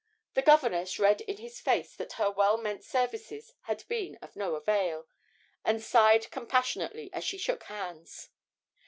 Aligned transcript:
The 0.33 0.41
governess 0.41 0.97
read 0.97 1.21
in 1.21 1.37
his 1.37 1.59
face 1.61 1.95
that 1.97 2.13
her 2.13 2.31
well 2.31 2.57
meant 2.57 2.83
services 2.83 3.53
had 3.65 3.87
been 3.87 4.15
of 4.19 4.35
no 4.35 4.55
avail, 4.55 5.07
and 5.63 5.79
sighed 5.79 6.31
compassionately 6.31 7.13
as 7.13 7.23
she 7.23 7.37
shook 7.37 7.65
hands. 7.65 8.29